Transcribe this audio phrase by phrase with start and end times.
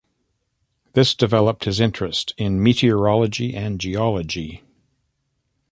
[0.93, 4.63] This developed his interest in meteorology and geology.